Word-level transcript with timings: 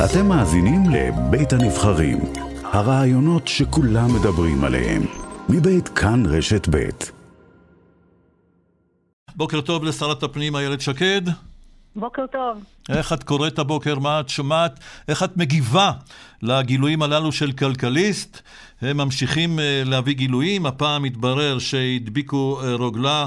אתם 0.00 0.26
מאזינים 0.26 0.82
לבית 0.90 1.52
הנבחרים, 1.52 2.18
הרעיונות 2.64 3.48
שכולם 3.48 4.08
מדברים 4.14 4.64
עליהם, 4.64 5.02
מבית 5.48 5.88
כאן 5.88 6.22
רשת 6.26 6.68
בית. 6.68 7.12
בוקר 9.36 9.60
טוב 9.60 9.84
לשרת 9.84 10.22
הפנים 10.22 10.56
איילת 10.56 10.80
שקד. 10.80 11.22
בוקר 11.96 12.26
טוב. 12.32 12.58
איך 12.88 13.12
את 13.12 13.24
קוראת 13.24 13.58
הבוקר, 13.58 13.98
מה 13.98 14.20
את 14.20 14.28
שומעת, 14.28 14.80
איך 15.08 15.22
את 15.22 15.36
מגיבה 15.36 15.92
לגילויים 16.42 17.02
הללו 17.02 17.32
של 17.32 17.52
כלכליסט. 17.52 18.42
הם 18.82 18.96
ממשיכים 18.96 19.58
אה, 19.58 19.82
להביא 19.84 20.14
גילויים, 20.14 20.66
הפעם 20.66 21.04
התברר 21.04 21.58
שהדביקו 21.58 22.60
אה, 22.62 22.74
רוגלה 22.74 23.26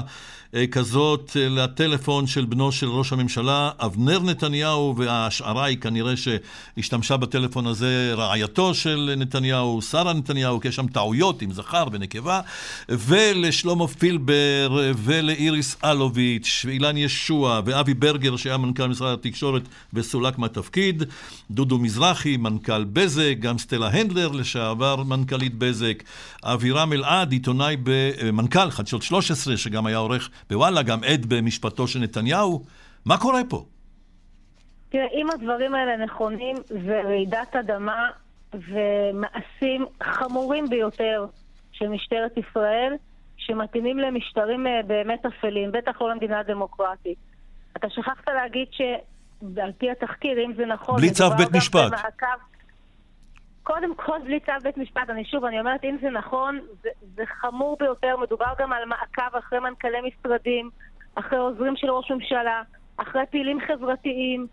אה, 0.54 0.66
כזאת 0.66 1.36
לטלפון 1.40 2.26
של 2.26 2.44
בנו 2.44 2.72
של 2.72 2.88
ראש 2.88 3.12
הממשלה, 3.12 3.70
אבנר 3.78 4.18
נתניהו, 4.18 4.94
וההשערה 4.98 5.64
היא 5.64 5.78
כנראה 5.78 6.14
שהשתמשה 6.16 7.16
בטלפון 7.16 7.66
הזה 7.66 8.12
רעייתו 8.16 8.74
של 8.74 9.14
נתניהו, 9.16 9.82
שרה 9.82 10.12
נתניהו, 10.12 10.60
כי 10.60 10.68
יש 10.68 10.76
שם 10.76 10.86
טעויות 10.86 11.42
עם 11.42 11.52
זכר 11.52 11.84
ונקבה, 11.92 12.40
ולשלמה 12.88 13.88
פילבר 13.88 14.92
ולאיריס 14.96 15.76
אלוביץ', 15.84 16.64
ואילן 16.68 16.96
ישוע, 16.96 17.60
ואבי 17.64 17.94
ברגר 17.94 18.36
שהיה 18.36 18.56
מנכ"ל 18.56 18.88
משרד 18.88 19.12
התקשורת 19.12 19.45
וסולק 19.94 20.38
מהתפקיד, 20.38 21.02
דודו 21.50 21.78
מזרחי, 21.78 22.36
מנכ"ל 22.36 22.84
בזק, 22.84 23.34
גם 23.40 23.58
סטלה 23.58 23.88
הנדלר, 23.88 24.28
לשעבר 24.32 25.02
מנכ"לית 25.02 25.54
בזק, 25.54 26.02
אבירם 26.44 26.92
אלעד, 26.92 27.32
עיתונאי, 27.32 27.76
מנכ"ל 28.32 28.70
חדשות 28.70 29.02
13, 29.02 29.56
שגם 29.56 29.86
היה 29.86 29.98
עורך 29.98 30.30
בוואלה, 30.50 30.82
גם 30.82 31.04
עד 31.04 31.26
במשפטו 31.26 31.88
של 31.88 31.98
נתניהו. 31.98 32.64
מה 33.04 33.18
קורה 33.18 33.40
פה? 33.48 33.64
תראה, 34.88 35.06
אם 35.14 35.30
הדברים 35.30 35.74
האלה 35.74 36.04
נכונים, 36.04 36.56
זה 36.68 37.00
רעידת 37.04 37.56
אדמה 37.56 38.10
ומעשים 38.54 39.86
חמורים 40.02 40.68
ביותר 40.68 41.26
של 41.72 41.88
משטרת 41.88 42.36
ישראל, 42.36 42.94
שמתאימים 43.36 43.98
למשטרים 43.98 44.66
אה, 44.66 44.80
באמת 44.86 45.26
אפלים, 45.26 45.72
בטח 45.72 46.00
לא 46.00 46.10
למדינה 46.10 46.42
דמוקרטית. 46.42 47.18
אתה 47.76 47.90
שכחת 47.90 48.28
להגיד 48.28 48.68
שעל 49.54 49.72
פי 49.78 49.90
התחקיר, 49.90 50.44
אם 50.44 50.52
זה 50.56 50.66
נכון... 50.66 50.96
בלי 50.96 51.10
צו 51.10 51.30
בית 51.38 51.48
משפט. 51.52 51.86
במעקב, 51.86 52.42
קודם 53.62 53.94
כל, 53.94 54.18
בלי 54.24 54.40
צו 54.40 54.52
בית 54.62 54.76
משפט, 54.76 55.10
אני 55.10 55.24
שוב, 55.24 55.44
אני 55.44 55.60
אומרת, 55.60 55.84
אם 55.84 55.96
זה 56.02 56.10
נכון, 56.10 56.60
זה, 56.82 56.88
זה 57.14 57.22
חמור 57.26 57.76
ביותר, 57.80 58.16
מדובר 58.16 58.52
גם 58.58 58.72
על 58.72 58.84
מעקב 58.84 59.36
אחרי 59.38 59.58
מנכ"לי 59.58 59.98
משרדים, 60.00 60.70
אחרי 61.14 61.38
עוזרים 61.38 61.76
של 61.76 61.90
ראש 61.90 62.10
ממשלה, 62.10 62.62
אחרי 62.96 63.22
פעילים 63.30 63.58
חברתיים. 63.66 64.46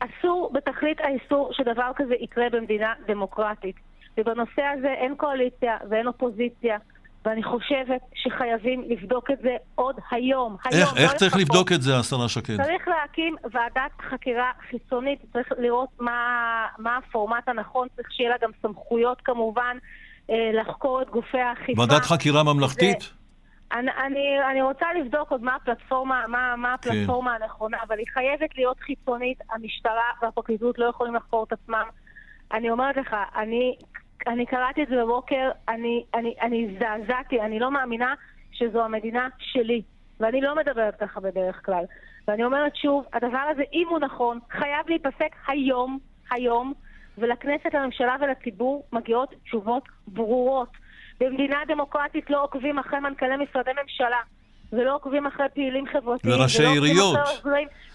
אסור 0.00 0.50
בתכלית 0.52 1.00
האיסור 1.00 1.52
שדבר 1.52 1.90
כזה 1.96 2.14
יקרה 2.14 2.44
במדינה 2.52 2.94
דמוקרטית. 3.06 3.76
ובנושא 4.18 4.62
הזה 4.62 4.88
אין 4.88 5.14
קואליציה 5.16 5.76
ואין 5.90 6.06
אופוזיציה. 6.06 6.78
ואני 7.24 7.42
חושבת 7.42 8.00
שחייבים 8.14 8.84
לבדוק 8.88 9.30
את 9.30 9.38
זה 9.42 9.56
עוד 9.74 9.96
היום. 10.10 10.56
איך, 10.66 10.74
היום, 10.74 10.96
איך 10.96 11.12
לא 11.12 11.18
צריך 11.18 11.36
לפחות. 11.36 11.56
לבדוק 11.56 11.72
את 11.72 11.82
זה, 11.82 11.96
השרה 11.96 12.28
שקד? 12.28 12.56
צריך 12.56 12.88
להקים 12.88 13.36
ועדת 13.52 14.00
חקירה 14.10 14.50
חיצונית, 14.70 15.18
צריך 15.32 15.52
לראות 15.58 15.88
מה, 16.00 16.66
מה 16.78 16.96
הפורמט 16.96 17.48
הנכון, 17.48 17.88
צריך 17.96 18.12
שיהיה 18.12 18.30
לה 18.30 18.36
גם 18.42 18.50
סמכויות 18.62 19.20
כמובן 19.24 19.76
אה, 20.30 20.50
לחקור 20.52 21.02
את 21.02 21.10
גופי 21.10 21.40
האכיפה. 21.40 21.80
ועדת 21.80 22.04
חקירה 22.04 22.42
ממלכתית? 22.42 23.00
זה... 23.00 23.08
אני, 23.72 23.90
אני, 24.06 24.50
אני 24.50 24.62
רוצה 24.62 24.86
לבדוק 25.00 25.30
עוד 25.30 25.42
מה 25.42 25.54
הפלטפורמה, 25.54 26.24
מה, 26.28 26.56
מה 26.56 26.74
כן. 26.82 26.90
הפלטפורמה 26.90 27.36
כן. 27.36 27.42
הנכונה, 27.42 27.78
אבל 27.88 27.98
היא 27.98 28.06
חייבת 28.12 28.56
להיות 28.56 28.80
חיצונית. 28.80 29.38
המשטרה 29.50 30.10
והפרקליטות 30.22 30.78
לא 30.78 30.84
יכולים 30.84 31.14
לחקור 31.14 31.44
את 31.44 31.52
עצמם. 31.52 31.84
אני 32.52 32.70
אומרת 32.70 32.96
לך, 32.96 33.16
אני 33.36 33.76
אני 34.26 34.46
קראתי 34.46 34.82
את 34.82 34.88
זה 34.88 34.96
בבוקר, 34.96 35.50
אני, 35.68 36.04
אני, 36.14 36.34
אני 36.42 36.68
הזדעזעתי, 36.70 37.40
אני 37.40 37.58
לא 37.58 37.70
מאמינה 37.70 38.14
שזו 38.52 38.84
המדינה 38.84 39.28
שלי. 39.38 39.82
ואני 40.20 40.40
לא 40.40 40.56
מדברת 40.56 40.94
ככה 41.00 41.20
בדרך 41.20 41.66
כלל. 41.66 41.84
ואני 42.28 42.44
אומרת 42.44 42.76
שוב, 42.76 43.04
הדבר 43.12 43.46
הזה, 43.50 43.62
אם 43.72 43.86
הוא 43.90 43.98
נכון, 43.98 44.38
חייב 44.50 44.88
להיפסק 44.88 45.36
היום, 45.48 45.98
היום, 46.30 46.74
ולכנסת, 47.18 47.74
לממשלה 47.74 48.16
ולציבור 48.20 48.84
מגיעות 48.92 49.34
תשובות 49.44 49.82
ברורות. 50.06 50.68
במדינה 51.20 51.56
דמוקרטית 51.68 52.30
לא 52.30 52.42
עוקבים 52.42 52.78
אחרי 52.78 53.00
מנכ"לי 53.00 53.36
משרדי 53.36 53.70
ממשלה, 53.82 54.20
ולא 54.72 54.94
עוקבים 54.94 55.26
אחרי 55.26 55.46
פעילים 55.54 55.86
חברתיים, 55.86 56.34
וראשי 56.34 56.66
עיריות, 56.66 57.18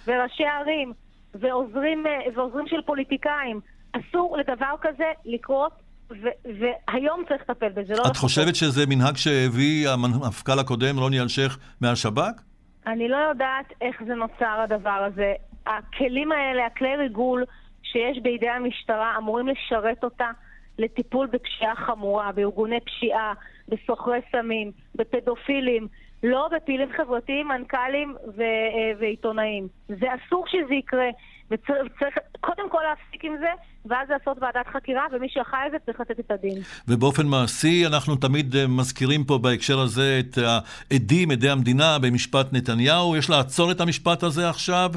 וראשי 0.08 0.46
ערים, 0.46 0.94
ועוזרים, 1.36 2.04
ועוזרים 2.36 2.68
של 2.68 2.82
פוליטיקאים. 2.86 3.60
אסור 3.92 4.38
לדבר 4.38 4.76
כזה 4.82 5.12
לקרות 5.26 5.72
והיום 6.10 7.24
צריך 7.30 7.42
לטפל 7.42 7.70
בזה, 7.70 7.94
לא... 7.94 8.04
את 8.12 8.18
חושבת 8.18 8.56
שזה 8.56 8.86
מנהג 8.90 9.16
שהביא 9.16 9.90
המפכ"ל 9.90 10.60
הקודם, 10.60 11.00
רוני 11.00 11.20
אלשיך, 11.22 11.58
מהשב"כ? 11.82 12.42
אני 12.88 13.08
לא 13.08 13.18
יודעת 13.18 13.66
איך 13.82 14.04
זה 14.08 14.16
נוצר 14.16 14.62
הדבר 14.64 15.08
הזה. 15.08 15.34
הכלים 15.66 16.32
האלה, 16.32 16.66
הכלי 16.66 16.96
ריגול 16.96 17.44
שיש 17.84 18.18
בידי 18.24 18.50
המשטרה, 18.50 19.18
אמורים 19.18 19.48
לשרת 19.48 20.04
אותה 20.04 20.30
לטיפול 20.78 21.28
בפשיעה 21.28 21.76
חמורה, 21.76 22.32
בארגוני 22.32 22.80
פשיעה, 22.80 23.34
בסוחרי 23.68 24.20
סמים, 24.32 24.72
בפדופילים, 24.96 25.88
לא 26.24 26.50
בפעילים 26.56 26.90
חברתיים, 26.98 27.48
מנכ"לים 27.48 28.16
ו- 28.36 28.42
אה, 28.42 28.92
ועיתונאים. 29.00 29.68
זה 29.88 30.08
אסור 30.16 30.46
שזה 30.48 30.74
יקרה. 30.74 31.10
וצריך 31.52 32.18
קודם 32.40 32.70
כל 32.70 32.82
להפסיק 32.90 33.26
עם 33.26 33.38
זה, 33.40 33.50
ואז 33.86 34.10
לעשות 34.10 34.38
ועדת 34.42 34.68
חקירה, 34.74 35.06
ומי 35.12 35.28
שאחראי 35.30 35.68
לזה 35.68 35.78
צריך 35.86 36.00
לתת 36.00 36.20
את 36.20 36.32
הדין. 36.32 36.58
ובאופן 36.88 37.28
מעשי, 37.28 37.86
אנחנו 37.86 38.16
תמיד 38.16 38.56
אה, 38.56 38.68
מזכירים 38.68 39.24
פה 39.24 39.38
בהקשר 39.38 39.80
הזה 39.80 40.20
את 40.20 40.38
העדים, 40.38 41.32
עדי 41.32 41.50
המדינה 41.50 41.98
במשפט 42.02 42.46
נתניהו. 42.52 43.16
יש 43.16 43.30
לעצור 43.30 43.72
את 43.72 43.82
המשפט 43.82 44.24
הזה 44.24 44.50
עכשיו, 44.50 44.90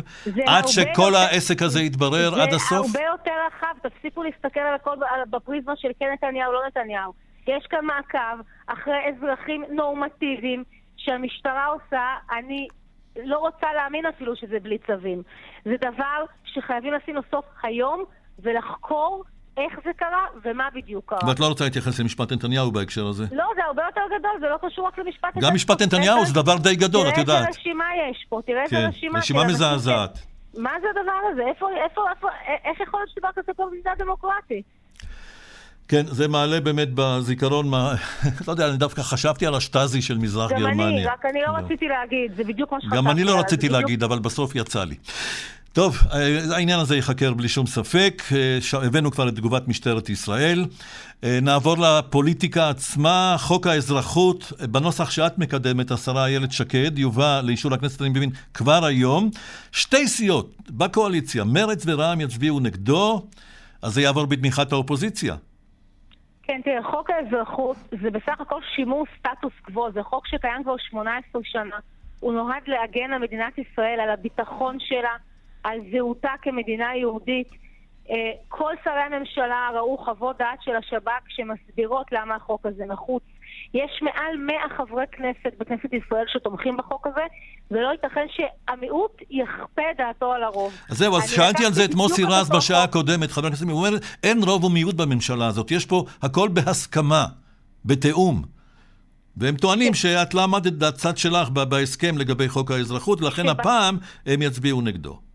עד 0.47 0.65
שכל 0.67 1.03
יותר... 1.07 1.17
העסק 1.17 1.63
הזה 1.63 1.81
יתברר 1.83 2.41
עד 2.41 2.53
הסוף? 2.55 2.87
זה 2.87 2.99
הרבה 2.99 3.13
יותר 3.13 3.31
רחב, 3.47 3.89
תפסיקו 3.89 4.23
להסתכל 4.23 4.61
על 4.61 4.75
הכל 4.75 4.97
בפריזמה 5.31 5.77
של 5.77 5.89
כן 6.01 6.07
נתניהו, 6.13 6.53
לא 6.53 6.61
נתניהו. 6.67 7.13
יש 7.47 7.67
כאן 7.71 7.85
מעקב 7.85 8.43
אחרי 8.67 8.99
אזרחים 9.09 9.65
נורמטיביים 9.71 10.65
שהמשטרה 10.97 11.67
עושה. 11.67 12.15
אני 12.39 12.69
לא 13.25 13.39
רוצה 13.39 13.73
להאמין 13.73 14.07
אפילו 14.07 14.37
שזה 14.37 14.61
בלי 14.63 14.79
צווים. 14.87 15.23
זה 15.65 15.77
דבר 15.81 16.25
שחייבים 16.45 16.93
לשים 16.93 17.15
לו 17.15 17.23
סוף 17.31 17.45
היום 17.63 18.05
ולחקור 18.43 19.25
איך 19.57 19.81
זה 19.85 19.91
קרה 19.97 20.25
ומה 20.45 20.69
בדיוק 20.75 21.05
קרה. 21.07 21.29
ואת 21.29 21.41
לא 21.41 21.47
רוצה 21.47 21.65
להתייחס 21.65 22.01
למשפט 22.01 22.33
נתניהו 22.33 22.71
בהקשר 22.73 23.07
הזה? 23.07 23.25
לא, 23.33 23.45
זה 23.57 23.65
הרבה 23.67 23.83
יותר 23.87 24.01
גדול, 24.19 24.31
זה 24.41 24.47
לא 24.47 24.69
קשור 24.69 24.87
רק 24.87 24.99
למשפט 24.99 25.29
נתניהו. 25.29 25.49
גם 25.51 25.55
משפט 25.55 25.83
נתניהו 25.83 26.27
זה 26.27 26.35
דבר 26.35 26.57
די 26.57 26.77
גדול, 26.77 27.09
את 27.09 27.19
יודעת. 27.19 27.27
תראה 27.27 27.49
איזה 27.49 27.61
רשימה 27.61 27.85
יש 28.11 28.27
פה, 28.29 28.41
תראה 28.47 28.63
איזה 28.63 28.77
כן, 28.77 28.89
רשימה. 28.89 29.19
רשימה 29.19 29.45
מזעזעת. 29.45 30.19
מה 30.59 30.71
זה 30.81 30.87
הדבר 30.91 31.13
הזה? 31.33 31.43
איפה, 31.49 31.69
איפה, 31.85 32.03
איפה, 32.11 32.29
איך 32.65 32.81
יכול 32.81 33.01
להיות 33.01 33.11
שדבר 33.15 33.29
כזה 33.35 33.53
פה 33.57 33.67
במדינה 33.67 33.91
דמוקרטית? 33.99 34.65
כן, 35.89 36.07
זה 36.07 36.29
מעלה 36.29 36.61
באמת 36.61 36.89
בזיכרון, 36.95 37.69
מה... 37.71 37.95
לא 38.47 38.53
יודע, 38.53 38.69
אני 38.69 38.77
דווקא 38.77 39.03
חשבתי 39.03 39.47
על 39.47 39.55
השטאזי 39.55 40.03
של 40.03 40.19
מזרח 40.19 40.51
גרמניה. 40.51 40.73
גם 40.73 40.81
אני, 40.81 41.07
רק 41.07 41.25
אני 41.27 41.41
לא, 41.41 41.47
לא 41.47 41.53
רציתי 41.53 41.89
להגיד, 41.89 42.33
זה 42.37 42.45
בדיוק 42.45 42.73
מה 42.73 42.81
שחשבתי. 42.81 42.97
גם 42.97 43.09
אני 43.09 43.25
לא 43.25 43.39
רציתי. 43.39 43.69
להגיד, 43.69 44.03
אבל 44.03 44.19
בסוף 44.19 44.55
יצא 44.55 44.85
לי. 44.85 44.95
טוב, 45.73 45.97
אה, 46.13 46.57
העניין 46.57 46.79
הזה 46.79 46.97
ייחקר 46.97 47.35
בלי 47.35 47.49
שום 47.49 47.67
ספק. 47.67 48.23
אה, 48.33 48.59
הבאנו 48.87 49.11
כבר 49.11 49.29
את 49.29 49.35
תגובת 49.35 49.69
משטרת 49.69 50.09
ישראל. 50.09 50.65
אה, 51.25 51.39
נעבור 51.43 51.77
לפוליטיקה 51.79 52.69
עצמה. 52.69 53.37
חוק 53.39 53.67
האזרחות, 53.67 54.53
בנוסח 54.71 55.11
שאת 55.11 55.39
מקדמת, 55.39 55.91
השרה 55.91 56.27
איילת 56.27 56.53
שקד, 56.53 56.99
יובא 56.99 57.41
לאישור 57.45 57.75
הכנסת, 57.75 58.03
אני 58.03 58.09
מבין, 58.09 58.31
כבר 58.55 58.85
היום. 58.85 59.31
שתי 59.73 60.09
סיעות 60.09 60.55
בקואליציה, 60.71 61.45
מרצ 61.45 61.85
ורע"מ 61.87 62.21
יצביעו 62.21 62.61
נגדו, 62.61 63.27
אז 63.83 63.95
זה 63.95 64.03
יעבור 64.03 64.27
בתמיכת 64.27 64.73
האופוזיציה. 64.73 65.35
כן, 66.43 66.61
תראה, 66.65 66.83
חוק 66.91 67.11
האזרחות 67.11 67.77
זה 68.03 68.11
בסך 68.11 68.41
הכל 68.41 68.61
שימור 68.77 69.05
סטטוס 69.19 69.53
קוו, 69.63 69.93
זה 69.93 70.03
חוק 70.03 70.27
שקיים 70.27 70.63
כבר 70.63 70.77
18 70.77 71.43
שנה. 71.45 71.77
הוא 72.21 72.33
נועד 72.33 72.63
להגן 72.67 73.13
על 73.13 73.23
מדינת 73.23 73.59
ישראל, 73.59 74.01
על 74.01 74.11
הביטחון 74.11 74.77
שלה, 74.81 75.17
על 75.65 75.79
זהותה 75.93 76.33
כמדינה 76.43 76.97
יהודית. 76.97 77.49
אה, 78.11 78.33
כל 78.49 78.73
שרי 78.85 79.01
הממשלה 79.01 79.69
ראו 79.75 79.99
חוות 79.99 80.39
דעת 80.39 80.63
של 80.63 80.77
השב"כ 80.77 81.23
שמסבירות 81.29 82.07
למה 82.13 82.35
החוק 82.35 82.67
הזה 82.67 82.85
נחוץ. 82.85 83.23
יש 83.75 84.03
מעל 84.03 84.37
100 84.37 84.57
חברי 84.77 85.05
כנסת 85.13 85.59
בכנסת 85.59 85.93
ישראל 85.93 86.25
שתומכים 86.29 86.77
בחוק 86.77 87.07
הזה, 87.07 87.21
ולא 87.71 87.89
ייתכן 87.89 88.27
שהמיעוט 88.29 89.23
יכפה 89.31 89.83
דעתו 89.99 90.33
על 90.33 90.43
הרוב. 90.43 90.73
אז 90.91 90.99
זהו, 90.99 91.17
אז 91.17 91.31
שאלתי 91.31 91.67
על 91.67 91.73
זה 91.73 91.85
את 91.85 91.95
מוסי 91.95 92.25
רז 92.25 92.51
בשעה 92.51 92.85
הקודמת, 92.85 93.31
חבר 93.31 93.47
הכנסת, 93.47 93.63
הוא 93.63 93.87
אומר, 93.87 93.99
אין 94.23 94.43
רוב 94.43 94.65
ומיעוט 94.65 94.95
בממשלה 94.95 95.47
הזאת, 95.47 95.71
יש 95.71 95.87
פה 95.87 96.05
הכל 96.23 96.49
בהסכמה, 96.49 97.27
בתיאום. 97.85 98.43
והם 99.37 99.57
טוענים 99.57 99.93
כן. 99.93 99.95
שאת 99.95 100.35
לא 100.35 100.45
עמדת 100.45 100.73
בצד 100.73 101.17
שלך 101.17 101.49
בהסכם 101.49 102.19
לגבי 102.19 102.49
חוק 102.49 102.71
האזרחות, 102.71 103.23
ולכן 103.23 103.49
הפעם 103.49 103.99
הם 104.27 104.43
יצביעו 104.43 104.81
נגדו. 104.81 105.28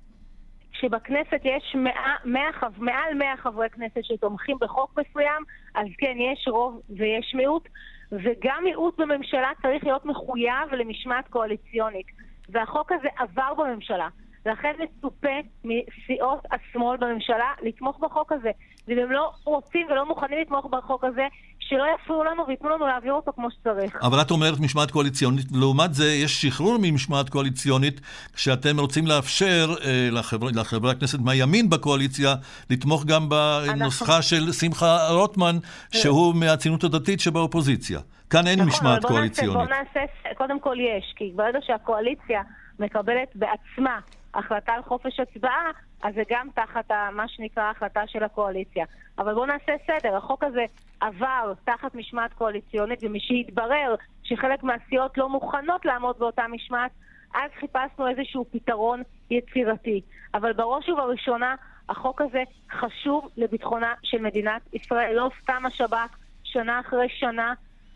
כשבכנסת 0.83 1.39
יש 1.43 1.75
מאה, 1.75 2.15
מאה, 2.25 2.49
מעל 2.77 3.13
100 3.13 3.37
חברי 3.37 3.69
כנסת 3.69 4.03
שתומכים 4.03 4.57
בחוק 4.61 4.99
מסוים, 4.99 5.43
אז 5.75 5.87
כן, 5.97 6.15
יש 6.17 6.47
רוב 6.47 6.81
ויש 6.89 7.35
מיעוט, 7.35 7.69
וגם 8.11 8.63
מיעוט 8.63 8.99
בממשלה 8.99 9.51
צריך 9.61 9.83
להיות 9.83 10.05
מחויב 10.05 10.73
למשמעת 10.77 11.27
קואליציונית. 11.27 12.05
והחוק 12.49 12.91
הזה 12.91 13.07
עבר 13.17 13.53
בממשלה. 13.53 14.07
לכן 14.45 14.73
מצופה 14.79 15.37
מסיעות 15.63 16.39
השמאל 16.51 16.97
בממשלה 16.97 17.53
לתמוך 17.61 17.99
בחוק 17.99 18.31
הזה. 18.31 18.51
ואם 18.87 18.99
הם 18.99 19.11
לא 19.11 19.31
רוצים 19.43 19.87
ולא 19.87 20.05
מוכנים 20.05 20.39
לתמוך 20.39 20.65
בחוק 20.65 21.03
הזה, 21.03 21.27
שלא 21.69 21.83
יפריעו 21.95 22.23
לנו 22.23 22.43
וייתנו 22.47 22.69
לנו 22.69 22.87
להעביר 22.87 23.13
אותו 23.13 23.31
כמו 23.35 23.51
שצריך. 23.51 23.95
אבל 24.01 24.21
את 24.21 24.31
אומרת 24.31 24.59
משמעת 24.59 24.91
קואליציונית, 24.91 25.45
לעומת 25.51 25.93
זה 25.93 26.05
יש 26.05 26.41
שחרור 26.41 26.77
ממשמעת 26.81 27.29
קואליציונית 27.29 28.01
כשאתם 28.33 28.79
רוצים 28.79 29.07
לאפשר 29.07 29.73
אה, 29.85 30.09
לחבר, 30.11 30.47
לחברי 30.55 30.91
הכנסת 30.91 31.19
מהימין 31.19 31.69
בקואליציה 31.69 32.35
לתמוך 32.69 33.05
גם 33.05 33.29
בנוסחה 33.29 34.05
אנחנו... 34.05 34.23
של 34.23 34.51
שמחה 34.51 35.07
רוטמן, 35.09 35.55
שהוא 35.91 36.35
מהציונות 36.35 36.83
הדתית 36.83 37.19
שבאופוזיציה. 37.19 37.99
כאן 38.29 38.47
אין 38.47 38.59
נכון, 38.59 38.67
משמעת 38.67 39.05
קואליציונית. 39.05 39.53
בוא 39.53 39.75
נעשה, 39.75 39.99
קודם 40.37 40.59
כל 40.59 40.75
יש, 40.79 41.13
כי 41.15 41.31
ברגע 41.35 41.59
שהקואליציה 41.61 42.41
מקבלת 42.79 43.29
בעצמה 43.35 43.99
החלטה 44.33 44.73
על 44.73 44.81
חופש 44.83 45.19
הצבעה, 45.19 45.71
אז 46.03 46.15
זה 46.15 46.21
גם 46.29 46.47
תחת 46.55 46.91
מה 47.11 47.27
שנקרא 47.27 47.63
החלטה 47.69 48.01
של 48.07 48.23
הקואליציה. 48.23 48.85
אבל 49.17 49.33
בואו 49.33 49.45
נעשה 49.45 49.73
סדר, 49.87 50.17
החוק 50.17 50.43
הזה 50.43 50.65
עבר 50.99 51.53
תחת 51.63 51.95
משמעת 51.95 52.33
קואליציונית, 52.33 52.99
ומשהתברר 53.03 53.95
שחלק 54.23 54.63
מהסיעות 54.63 55.17
לא 55.17 55.29
מוכנות 55.29 55.85
לעמוד 55.85 56.19
באותה 56.19 56.47
משמעת, 56.47 56.91
אז 57.33 57.51
חיפשנו 57.59 58.07
איזשהו 58.07 58.45
פתרון 58.51 59.01
יצירתי. 59.29 60.01
אבל 60.33 60.53
בראש 60.53 60.89
ובראשונה, 60.89 61.55
החוק 61.89 62.21
הזה 62.21 62.43
חשוב 62.71 63.29
לביטחונה 63.37 63.93
של 64.03 64.21
מדינת 64.21 64.61
ישראל. 64.73 65.13
לא 65.15 65.29
סתם 65.41 65.65
השב"כ, 65.65 66.17
שנה 66.43 66.79
אחרי 66.79 67.09
שנה, 67.09 67.53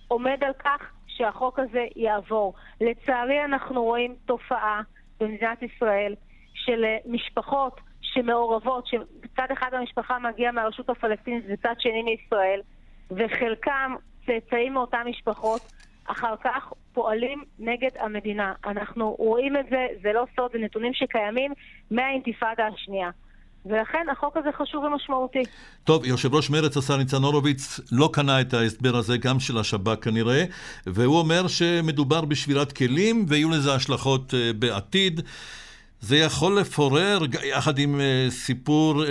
עומד 0.07 0.43
על 0.43 0.53
כך 0.53 0.91
שהחוק 1.07 1.59
הזה 1.59 1.85
יעבור. 1.95 2.53
לצערי 2.81 3.45
אנחנו 3.45 3.83
רואים 3.83 4.15
תופעה 4.25 4.81
במדינת 5.19 5.63
ישראל 5.63 6.15
של 6.67 6.83
אה, 6.85 6.97
משפחות 7.05 7.81
שמעורבות, 8.01 8.87
שצד 8.87 9.47
אחד 9.53 9.69
המשפחה 9.73 10.19
מגיע 10.19 10.51
מהרשות 10.51 10.89
הפלסטינית 10.89 11.43
וצד 11.49 11.73
שני 11.79 12.03
מישראל, 12.03 12.59
וחלקם 13.11 13.95
צאצאים 14.25 14.73
מאותן 14.73 15.03
משפחות, 15.05 15.61
אחר 16.05 16.35
כך 16.43 16.73
פועלים 16.93 17.43
נגד 17.59 17.89
המדינה. 17.99 18.53
אנחנו 18.65 19.15
רואים 19.19 19.57
את 19.57 19.65
זה, 19.69 19.87
זה 20.03 20.13
לא 20.13 20.25
סוד, 20.35 20.51
זה 20.53 20.59
נתונים 20.59 20.93
שקיימים 20.93 21.53
מהאינתיפאדה 21.91 22.67
השנייה. 22.67 23.09
ולכן 23.65 24.05
החוק 24.11 24.37
הזה 24.37 24.49
חשוב 24.57 24.83
ומשמעותי. 24.83 25.43
טוב, 25.83 26.05
יושב 26.05 26.33
ראש 26.35 26.49
מרצ, 26.49 26.77
השר 26.77 26.97
ניצן 26.97 27.23
הורוביץ, 27.23 27.79
לא 27.91 28.09
קנה 28.13 28.41
את 28.41 28.53
ההסבר 28.53 28.95
הזה, 28.95 29.17
גם 29.17 29.39
של 29.39 29.57
השב"כ 29.57 30.03
כנראה, 30.03 30.43
והוא 30.85 31.19
אומר 31.19 31.47
שמדובר 31.47 32.25
בשבירת 32.25 32.71
כלים 32.71 33.25
ויהיו 33.27 33.49
לזה 33.49 33.73
השלכות 33.73 34.33
uh, 34.33 34.53
בעתיד. 34.59 35.21
זה 35.99 36.17
יכול 36.17 36.59
לפורר, 36.59 37.19
יחד 37.43 37.79
עם 37.79 37.99
uh, 37.99 38.31
סיפור 38.31 39.03
uh, 39.03 39.07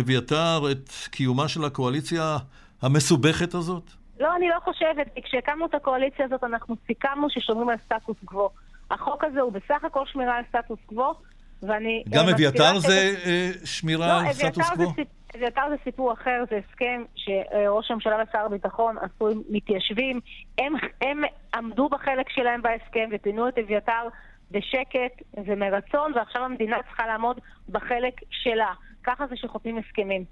אביתר, 0.00 0.60
את 0.70 0.90
קיומה 1.10 1.48
של 1.48 1.64
הקואליציה 1.64 2.36
המסובכת 2.82 3.54
הזאת? 3.54 3.90
לא, 4.20 4.36
אני 4.36 4.48
לא 4.48 4.60
חושבת, 4.64 5.06
כי 5.14 5.22
כשהקמנו 5.22 5.66
את 5.66 5.74
הקואליציה 5.74 6.24
הזאת 6.24 6.44
אנחנו 6.44 6.76
סיכמנו 6.86 7.30
ששומרים 7.30 7.68
על 7.68 7.76
סטטוס 7.84 8.16
קוו. 8.24 8.50
החוק 8.90 9.24
הזה 9.24 9.40
הוא 9.40 9.52
בסך 9.52 9.84
הכל 9.84 10.06
שמירה 10.06 10.36
על 10.36 10.44
סטטוס 10.48 10.78
קוו. 10.86 11.14
ואני... 11.62 12.02
גם 12.08 12.28
אביתר 12.28 12.78
זה 12.78 13.14
אה, 13.26 13.50
שמירה 13.64 14.20
על 14.20 14.32
סטטוס 14.32 14.70
קוו? 14.70 14.92
אביתר 15.36 15.62
זה 15.70 15.76
סיפור 15.84 16.12
אחר, 16.12 16.44
זה 16.50 16.56
הסכם 16.56 17.02
שראש 17.16 17.90
הממשלה 17.90 18.16
ושר 18.28 18.38
הביטחון 18.38 18.96
עשו 18.98 19.28
עם 19.28 19.42
מתיישבים. 19.50 20.20
הם, 20.58 20.72
הם 21.00 21.22
עמדו 21.54 21.88
בחלק 21.88 22.28
שלהם 22.28 22.62
בהסכם 22.62 23.08
ופינו 23.12 23.48
את 23.48 23.58
אביתר 23.58 24.08
בשקט 24.50 25.22
ומרצון, 25.46 26.12
ועכשיו 26.14 26.44
המדינה 26.44 26.76
צריכה 26.88 27.06
לעמוד 27.06 27.40
בחלק 27.68 28.14
שלה. 28.30 28.72
ככה 29.04 29.26
זה 29.26 29.36
שחותמים 29.36 29.78
הסכמים. 29.78 30.24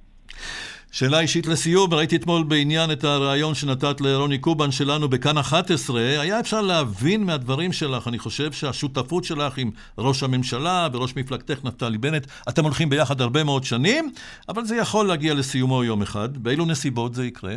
שאלה 0.93 1.21
אישית 1.21 1.47
לסיום, 1.47 1.95
ראיתי 1.95 2.17
אתמול 2.17 2.43
בעניין 2.43 2.93
את 2.93 3.05
הריאיון 3.05 3.55
שנתת 3.55 4.01
לרוני 4.01 4.39
קובן 4.39 4.71
שלנו 4.71 5.09
בכאן 5.09 5.39
11. 5.39 6.01
היה 6.01 6.41
אפשר 6.41 6.61
להבין 6.61 7.25
מהדברים 7.25 7.73
שלך, 7.73 8.09
אני 8.09 8.19
חושב 8.19 8.53
שהשותפות 8.53 9.25
שלך 9.25 9.59
עם 9.59 9.71
ראש 9.99 10.23
הממשלה 10.23 10.89
וראש 10.93 11.17
מפלגתך 11.17 11.65
נפתלי 11.65 11.99
בנט, 11.99 12.27
אתם 12.49 12.65
הולכים 12.65 12.89
ביחד 12.89 13.21
הרבה 13.21 13.45
מאוד 13.45 13.65
שנים, 13.65 14.11
אבל 14.49 14.65
זה 14.65 14.77
יכול 14.77 15.07
להגיע 15.07 15.35
לסיומו 15.35 15.85
יום 15.85 16.03
אחד. 16.03 16.37
באילו 16.37 16.65
נסיבות 16.65 17.15
זה 17.15 17.27
יקרה? 17.27 17.55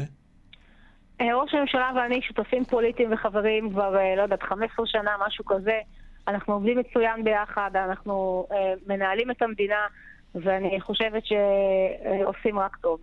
אה, 1.22 1.36
ראש 1.36 1.54
הממשלה 1.54 1.92
ואני 1.96 2.22
שותפים 2.22 2.66
פוליטיים 2.66 3.14
וחברים 3.14 3.70
כבר, 3.70 3.96
אה, 3.98 4.16
לא 4.18 4.22
יודעת, 4.22 4.44
15 4.44 4.86
שנה, 4.88 5.12
משהו 5.28 5.46
כזה. 5.46 5.80
אנחנו 6.28 6.54
עובדים 6.54 6.78
מצוין 6.80 7.24
ביחד, 7.24 7.72
אנחנו 7.76 8.48
אה, 8.52 8.74
מנהלים 8.88 9.32
את 9.32 9.42
המדינה. 9.42 9.88
ואני 10.36 10.82
חושבת 10.82 11.24
שעושים 11.26 12.60
רק 12.60 12.76
טוב. 12.76 13.00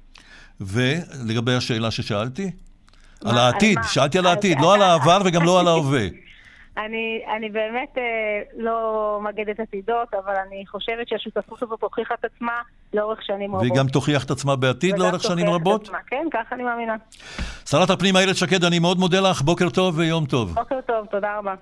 ולגבי 0.60 1.54
השאלה 1.54 1.90
ששאלתי? 1.90 2.50
מה, 3.24 3.30
על 3.30 3.38
העתיד, 3.38 3.78
על 3.78 3.84
שאלתי 3.84 4.18
על 4.18 4.26
העתיד, 4.26 4.60
לא 4.60 4.74
על 4.74 4.82
העבר 4.82 5.18
וגם 5.24 5.42
לא 5.44 5.60
על 5.60 5.68
ההווה. 5.68 6.06
אני, 6.86 7.22
אני 7.36 7.50
באמת 7.50 7.98
אה, 7.98 8.02
לא 8.56 9.20
מגדת 9.22 9.60
עתידות, 9.60 10.14
אבל 10.14 10.34
אני 10.46 10.64
חושבת 10.66 11.08
שהשותפות 11.08 11.62
הזאת 11.62 11.82
הוכיחה 11.82 12.14
את 12.14 12.24
עצמה 12.24 12.52
לאורך 12.94 13.22
שנים 13.22 13.54
רבות. 13.54 13.60
והיא 13.60 13.72
גם 13.78 13.88
תוכיח 13.88 14.24
את 14.24 14.30
עצמה 14.30 14.56
בעתיד 14.56 14.98
לאורך 14.98 15.22
שנים 15.22 15.50
רבות? 15.50 15.82
עצמה, 15.82 15.98
כן, 16.06 16.26
ככה 16.32 16.54
אני 16.54 16.64
מאמינה. 16.64 16.96
שרת 17.70 17.90
הפנים 17.90 18.16
איילת 18.16 18.36
שקד, 18.36 18.64
אני 18.64 18.78
מאוד 18.78 18.98
מודה 18.98 19.20
לך, 19.20 19.42
בוקר 19.42 19.70
טוב 19.70 19.98
ויום 19.98 20.26
טוב. 20.26 20.54
בוקר 20.54 20.80
טוב, 20.86 21.06
תודה 21.06 21.38
רבה. 21.38 21.54